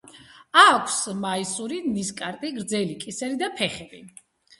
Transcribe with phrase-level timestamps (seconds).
[0.59, 0.95] აქვთ
[1.25, 4.01] მასიური ნისკარტი, გრძელი კისერი და ფეხები.